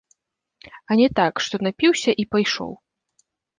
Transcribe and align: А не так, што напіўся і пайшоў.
А 0.89 0.97
не 1.01 1.09
так, 1.19 1.33
што 1.49 1.55
напіўся 1.67 2.11
і 2.25 2.27
пайшоў. 2.37 2.71